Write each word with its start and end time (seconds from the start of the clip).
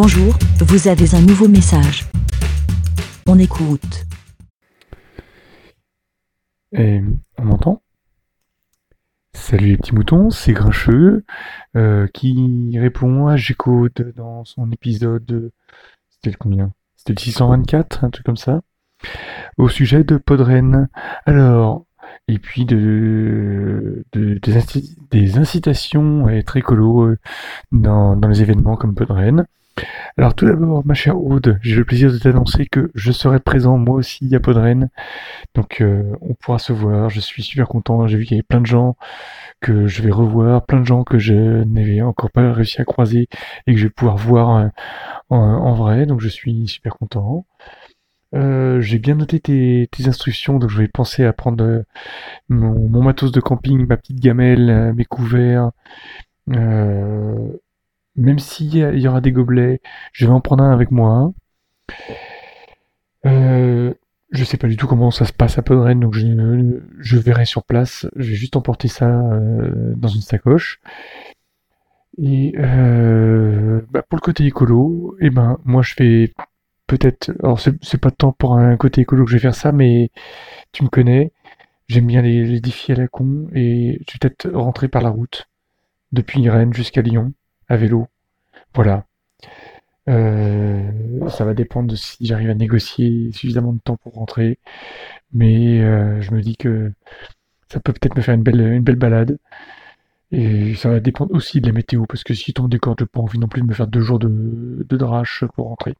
Bonjour, 0.00 0.32
vous 0.60 0.86
avez 0.86 1.12
un 1.16 1.20
nouveau 1.22 1.48
message. 1.48 2.06
On 3.26 3.36
écoute. 3.36 4.06
Et 6.70 7.00
on 7.36 7.44
m'entend 7.44 7.82
Salut 9.32 9.70
les 9.70 9.76
petits 9.76 9.96
moutons, 9.96 10.30
c'est 10.30 10.52
Grincheux 10.52 11.24
euh, 11.76 12.06
qui 12.14 12.78
répond 12.78 13.26
à 13.26 13.36
G-Code 13.36 14.12
dans 14.14 14.44
son 14.44 14.70
épisode. 14.70 15.50
C'était 16.10 16.30
le 16.30 16.36
combien? 16.38 16.70
C'était 16.94 17.14
le 17.14 17.18
624, 17.20 18.04
un 18.04 18.10
truc 18.10 18.24
comme 18.24 18.36
ça. 18.36 18.60
Au 19.56 19.68
sujet 19.68 20.04
de 20.04 20.16
Podren. 20.16 20.88
Alors, 21.26 21.86
et 22.28 22.38
puis 22.38 22.64
de, 22.66 24.04
de- 24.12 24.38
des, 24.38 24.56
inci- 24.56 24.96
des 25.10 25.38
incitations 25.38 26.28
à 26.28 26.34
être 26.34 26.56
écolo 26.56 27.16
dans 27.72 28.14
les 28.28 28.42
événements 28.42 28.76
comme 28.76 28.94
Podren. 28.94 29.44
Alors 30.16 30.34
tout 30.34 30.46
d'abord, 30.46 30.84
ma 30.84 30.94
chère 30.94 31.16
Aude, 31.16 31.58
j'ai 31.62 31.76
le 31.76 31.84
plaisir 31.84 32.10
de 32.10 32.18
t'annoncer 32.18 32.66
que 32.66 32.90
je 32.94 33.12
serai 33.12 33.38
présent 33.38 33.78
moi 33.78 33.96
aussi 33.96 34.34
à 34.34 34.40
Podren. 34.40 34.90
Donc 35.54 35.80
euh, 35.80 36.12
on 36.20 36.34
pourra 36.34 36.58
se 36.58 36.72
voir, 36.72 37.08
je 37.10 37.20
suis 37.20 37.42
super 37.42 37.68
content, 37.68 38.06
j'ai 38.06 38.18
vu 38.18 38.24
qu'il 38.24 38.36
y 38.36 38.40
avait 38.40 38.42
plein 38.42 38.60
de 38.60 38.66
gens 38.66 38.96
que 39.60 39.86
je 39.86 40.02
vais 40.02 40.10
revoir, 40.10 40.66
plein 40.66 40.80
de 40.80 40.86
gens 40.86 41.04
que 41.04 41.18
je 41.18 41.34
n'avais 41.34 42.00
encore 42.00 42.30
pas 42.30 42.52
réussi 42.52 42.80
à 42.80 42.84
croiser 42.84 43.28
et 43.66 43.72
que 43.72 43.78
je 43.78 43.84
vais 43.84 43.90
pouvoir 43.90 44.16
voir 44.16 44.56
euh, 44.56 44.68
en, 45.30 45.74
vrai, 45.74 46.06
donc 46.06 46.20
je 46.20 46.28
suis 46.28 46.66
super 46.66 46.96
content. 46.96 47.46
Euh, 48.34 48.80
j'ai 48.80 48.98
bien 48.98 49.14
noté 49.14 49.40
tes, 49.40 49.88
instructions, 50.06 50.58
donc 50.58 50.70
je 50.70 50.78
vais 50.78 50.88
penser 50.88 51.24
à 51.24 51.32
prendre 51.32 51.84
mon, 52.48 53.02
matos 53.02 53.32
de 53.32 53.40
camping, 53.40 53.86
ma 53.86 53.96
petite 53.96 54.20
gamelle, 54.20 54.92
mes 54.94 55.04
couverts. 55.04 55.70
Même 58.18 58.38
s'il 58.38 58.74
y, 58.74 59.08
aura 59.08 59.20
des 59.20 59.32
gobelets, 59.32 59.80
je 60.12 60.26
vais 60.26 60.32
en 60.32 60.40
prendre 60.40 60.64
un 60.64 60.72
avec 60.72 60.90
moi. 60.90 61.32
Euh, 63.26 63.94
je 64.30 64.44
sais 64.44 64.56
pas 64.56 64.68
du 64.68 64.76
tout 64.76 64.86
comment 64.86 65.10
ça 65.10 65.24
se 65.24 65.32
passe 65.32 65.58
à 65.58 65.62
Podren, 65.62 66.00
donc 66.00 66.14
je, 66.14 66.26
je 66.98 67.18
verrai 67.18 67.44
sur 67.44 67.64
place. 67.64 68.06
Je 68.16 68.30
vais 68.30 68.36
juste 68.36 68.56
emporter 68.56 68.88
ça 68.88 69.08
euh, 69.08 69.94
dans 69.96 70.08
une 70.08 70.20
sacoche. 70.20 70.80
Et 72.18 72.54
euh, 72.58 73.80
bah, 73.90 74.02
pour 74.02 74.16
le 74.16 74.22
côté 74.22 74.44
écolo, 74.44 75.16
eh 75.20 75.30
ben 75.30 75.58
moi 75.64 75.82
je 75.82 75.94
vais 75.98 76.32
peut-être. 76.88 77.30
Alors 77.42 77.60
c'est 77.60 78.00
pas 78.00 78.10
tant 78.10 78.32
pour 78.32 78.56
un 78.56 78.76
côté 78.76 79.02
écolo 79.02 79.24
que 79.24 79.30
je 79.30 79.36
vais 79.36 79.42
faire 79.42 79.54
ça, 79.54 79.72
mais 79.72 80.10
tu 80.72 80.82
me 80.84 80.88
connais. 80.88 81.32
J'aime 81.88 82.06
bien 82.06 82.22
les, 82.22 82.44
les 82.44 82.60
défis 82.60 82.92
à 82.92 82.96
la 82.96 83.08
con 83.08 83.48
et 83.54 84.00
je 84.08 84.14
vais 84.14 84.18
peut-être 84.20 84.50
rentrer 84.50 84.88
par 84.88 85.02
la 85.02 85.10
route 85.10 85.48
depuis 86.12 86.48
Rennes 86.50 86.74
jusqu'à 86.74 87.02
Lyon 87.02 87.32
à 87.68 87.76
vélo. 87.76 88.08
Voilà. 88.74 89.04
Euh, 90.08 91.28
ça 91.28 91.44
va 91.44 91.54
dépendre 91.54 91.90
de 91.90 91.96
si 91.96 92.24
j'arrive 92.24 92.50
à 92.50 92.54
négocier 92.54 93.30
suffisamment 93.32 93.72
de 93.74 93.80
temps 93.80 93.96
pour 93.96 94.14
rentrer, 94.14 94.58
mais 95.32 95.80
euh, 95.82 96.20
je 96.22 96.32
me 96.32 96.40
dis 96.40 96.56
que 96.56 96.92
ça 97.70 97.80
peut 97.80 97.92
peut-être 97.92 98.16
me 98.16 98.22
faire 98.22 98.34
une 98.34 98.42
belle, 98.42 98.96
balade. 98.96 99.38
Et 100.30 100.74
ça 100.74 100.90
va 100.90 101.00
dépendre 101.00 101.34
aussi 101.34 101.60
de 101.60 101.66
la 101.66 101.72
météo, 101.72 102.06
parce 102.06 102.24
que 102.24 102.34
si 102.34 102.52
tombe 102.52 102.70
des 102.70 102.78
cordes, 102.78 102.98
j'ai 103.00 103.06
pas 103.06 103.20
envie 103.20 103.38
non 103.38 103.48
plus 103.48 103.62
de 103.62 103.66
me 103.66 103.74
faire 103.74 103.86
deux 103.86 104.00
jours 104.00 104.18
de, 104.18 104.86
drache 104.90 105.44
pour 105.54 105.68
rentrer. 105.68 105.94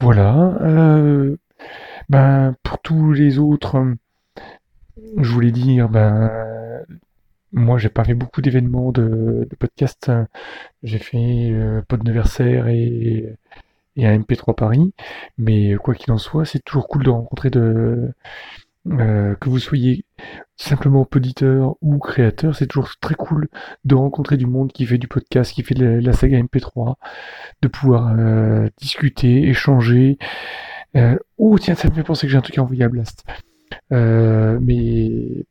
Voilà. 0.00 0.58
Euh, 0.62 1.36
ben, 2.08 2.54
pour 2.62 2.80
tous 2.80 3.12
les 3.12 3.38
autres, 3.38 3.84
je 5.16 5.30
voulais 5.30 5.52
dire, 5.52 5.88
ben, 5.88 6.30
moi, 7.52 7.78
j'ai 7.78 7.88
pas 7.88 8.04
fait 8.04 8.14
beaucoup 8.14 8.42
d'événements 8.42 8.92
de, 8.92 9.46
de 9.48 9.56
podcast. 9.56 10.10
J'ai 10.82 10.98
fait 10.98 11.50
euh, 11.50 11.82
Podneversaire 11.88 12.68
et, 12.68 13.36
et 13.96 14.06
un 14.06 14.18
MP3 14.18 14.54
Paris. 14.54 14.92
Mais 15.38 15.74
quoi 15.76 15.94
qu'il 15.94 16.12
en 16.12 16.18
soit, 16.18 16.44
c'est 16.44 16.62
toujours 16.64 16.88
cool 16.88 17.04
de 17.04 17.10
rencontrer 17.10 17.50
de, 17.50 18.12
euh, 18.92 19.34
que 19.34 19.48
vous 19.48 19.58
soyez 19.58 20.04
simplement 20.56 21.04
poditeur 21.04 21.76
ou 21.82 21.98
créateur, 21.98 22.54
c'est 22.54 22.66
toujours 22.66 22.90
très 23.00 23.14
cool 23.14 23.48
de 23.84 23.94
rencontrer 23.94 24.36
du 24.36 24.46
monde 24.46 24.72
qui 24.72 24.86
fait 24.86 24.98
du 24.98 25.08
podcast, 25.08 25.52
qui 25.52 25.62
fait 25.62 25.74
de 25.74 25.84
la, 25.84 26.12
saga 26.12 26.40
MP3, 26.40 26.94
de 27.62 27.68
pouvoir 27.68 28.14
euh, 28.18 28.68
discuter, 28.78 29.48
échanger. 29.48 30.18
Euh, 30.96 31.16
oh 31.36 31.58
tiens, 31.58 31.74
ça 31.74 31.88
me 31.88 31.94
fait 31.94 32.02
penser 32.02 32.26
que 32.26 32.32
j'ai 32.32 32.38
un 32.38 32.42
truc 32.42 32.58
à 32.58 32.62
envoyer 32.62 32.84
à 32.84 32.88
Blast. 32.88 33.24
Euh, 33.92 34.58
mais 34.60 35.44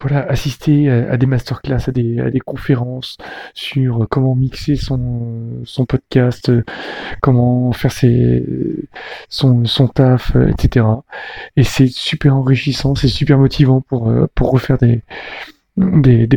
voilà, 0.00 0.26
assister 0.28 0.90
à, 0.90 1.12
à 1.12 1.16
des 1.16 1.26
masterclass, 1.26 1.88
à 1.88 1.92
des, 1.92 2.20
à 2.20 2.30
des 2.30 2.40
conférences 2.40 3.16
sur 3.54 4.06
comment 4.10 4.34
mixer 4.34 4.76
son, 4.76 5.62
podcast, 5.88 6.50
euh, 6.50 6.64
comment 7.20 7.72
faire 7.72 7.92
son, 9.28 9.88
taf, 9.88 10.36
euh, 10.36 10.48
etc. 10.48 10.86
Et 11.56 11.64
c'est 11.64 11.88
super 11.88 12.36
enrichissant, 12.36 12.94
c'est 12.94 13.08
super 13.08 13.38
motivant 13.38 13.80
pour, 13.80 14.08
euh, 14.08 14.26
refaire 14.40 14.78
des, 14.78 15.02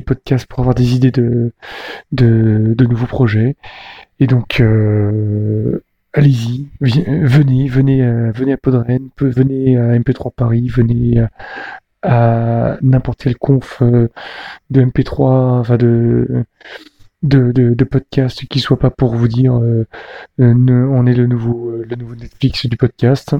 podcasts, 0.01 0.47
pour 0.47 0.59
avoir 0.59 0.75
des 0.75 0.95
idées 0.95 1.11
de, 1.11 1.51
nouveaux 2.11 3.07
projets. 3.07 3.55
Et 4.19 4.27
donc, 4.27 4.59
euh, 4.61 5.83
allez-y, 6.13 6.67
venez, 6.79 7.67
venez, 7.67 8.01
euh, 8.03 8.31
venez 8.31 8.53
à 8.53 8.57
Podren, 8.57 9.09
venez 9.19 9.77
à 9.77 9.97
MP3 9.99 10.31
Paris, 10.33 10.67
venez 10.69 11.19
à, 11.19 11.29
à 12.05 12.77
n'importe 12.81 13.23
quel 13.23 13.37
conf 13.37 13.81
euh, 13.81 14.09
de 14.69 14.83
MP3, 14.83 15.59
enfin 15.59 15.77
de, 15.77 16.45
de, 17.23 17.51
de, 17.51 17.83
podcast 17.83 18.45
qui 18.47 18.59
soit 18.59 18.79
pas 18.79 18.91
pour 18.91 19.15
vous 19.15 19.27
dire 19.27 19.55
euh, 19.57 19.87
euh, 20.39 20.87
on 20.91 21.05
est 21.05 21.13
le 21.13 21.25
nouveau, 21.25 21.71
le 21.71 21.95
nouveau 21.95 22.15
Netflix 22.15 22.67
du 22.67 22.77
podcast. 22.77 23.35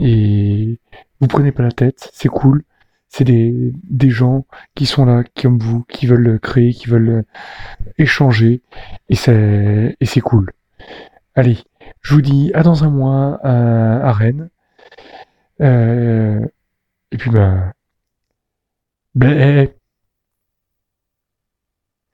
Et 0.00 0.78
vous 1.20 1.28
prenez 1.28 1.52
pas 1.52 1.62
la 1.62 1.72
tête, 1.72 2.10
c'est 2.12 2.28
cool. 2.28 2.64
C'est 3.08 3.24
des, 3.24 3.72
des 3.84 4.10
gens 4.10 4.44
qui 4.74 4.86
sont 4.86 5.04
là, 5.04 5.22
comme 5.40 5.58
vous, 5.58 5.84
qui 5.84 6.06
veulent 6.06 6.40
créer, 6.40 6.72
qui 6.72 6.88
veulent 6.88 7.24
échanger, 7.96 8.60
et 9.08 9.14
c'est, 9.14 9.96
et 10.00 10.06
c'est 10.06 10.20
cool. 10.20 10.50
Allez, 11.36 11.58
je 12.00 12.14
vous 12.14 12.22
dis 12.22 12.50
à 12.54 12.62
dans 12.62 12.82
un 12.82 12.90
mois 12.90 13.38
à 13.44 14.12
Rennes. 14.12 14.50
Euh, 15.60 16.46
et 17.10 17.16
puis, 17.16 17.30
bah, 17.30 17.72
ben, 19.14 19.68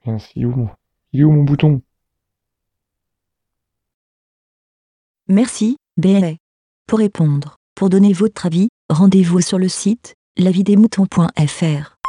mince, 0.05 0.29
il 0.35 0.43
est 0.43 0.45
où, 0.45 0.69
est 1.13 1.23
où 1.23 1.31
mon 1.31 1.43
bouton? 1.43 1.81
Merci, 5.27 5.77
BLA. 5.97 6.33
Pour 6.87 6.99
répondre, 6.99 7.55
pour 7.75 7.89
donner 7.89 8.13
votre 8.13 8.45
avis, 8.45 8.69
rendez-vous 8.89 9.41
sur 9.41 9.57
le 9.57 9.69
site 9.69 10.15
lavidemouton.fr. 10.37 12.00